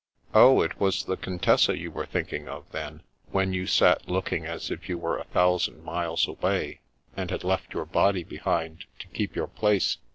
[0.33, 4.71] "Oh, it was the Contessa you were thinking of, then, when you sat looking as
[4.71, 6.79] if you were a thousand miles away,
[7.15, 9.97] and had left your body behind to keep your place?